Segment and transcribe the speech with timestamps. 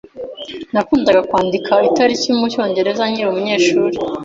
[0.73, 3.97] Nakundaga kwandika ikarita mucyongereza nkiri umunyeshuri.